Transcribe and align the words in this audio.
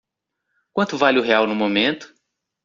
Quanto 0.73 0.97
vale 0.97 1.19
o 1.19 1.21
real 1.21 1.45
no 1.45 1.53
momento? 1.53 2.11